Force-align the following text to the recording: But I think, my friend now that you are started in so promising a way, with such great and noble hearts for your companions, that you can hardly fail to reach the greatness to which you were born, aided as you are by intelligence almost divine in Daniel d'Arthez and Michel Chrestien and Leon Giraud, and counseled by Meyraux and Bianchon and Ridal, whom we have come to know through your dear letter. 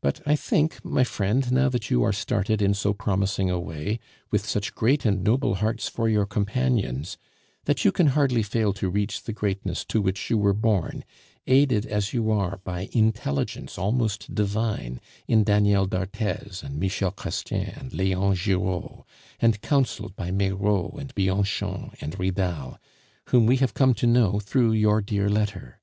But 0.00 0.20
I 0.24 0.36
think, 0.36 0.84
my 0.84 1.02
friend 1.02 1.50
now 1.50 1.68
that 1.70 1.90
you 1.90 2.04
are 2.04 2.12
started 2.12 2.62
in 2.62 2.72
so 2.72 2.92
promising 2.92 3.50
a 3.50 3.58
way, 3.58 3.98
with 4.30 4.46
such 4.48 4.76
great 4.76 5.04
and 5.04 5.24
noble 5.24 5.56
hearts 5.56 5.88
for 5.88 6.08
your 6.08 6.24
companions, 6.24 7.18
that 7.64 7.84
you 7.84 7.90
can 7.90 8.06
hardly 8.14 8.44
fail 8.44 8.72
to 8.74 8.88
reach 8.88 9.24
the 9.24 9.32
greatness 9.32 9.84
to 9.86 10.00
which 10.00 10.30
you 10.30 10.38
were 10.38 10.52
born, 10.52 11.04
aided 11.48 11.84
as 11.84 12.12
you 12.12 12.30
are 12.30 12.60
by 12.62 12.88
intelligence 12.92 13.76
almost 13.76 14.32
divine 14.32 15.00
in 15.26 15.42
Daniel 15.42 15.86
d'Arthez 15.86 16.62
and 16.62 16.78
Michel 16.78 17.10
Chrestien 17.10 17.68
and 17.76 17.92
Leon 17.92 18.36
Giraud, 18.36 19.02
and 19.40 19.60
counseled 19.62 20.14
by 20.14 20.30
Meyraux 20.30 20.96
and 20.96 21.12
Bianchon 21.16 21.90
and 22.00 22.16
Ridal, 22.20 22.78
whom 23.30 23.46
we 23.46 23.56
have 23.56 23.74
come 23.74 23.94
to 23.94 24.06
know 24.06 24.38
through 24.38 24.70
your 24.74 25.00
dear 25.02 25.28
letter. 25.28 25.80